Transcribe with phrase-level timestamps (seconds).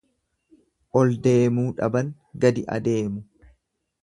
[1.01, 2.11] Oldeemuu dhaban
[2.45, 3.25] gadi adeemu.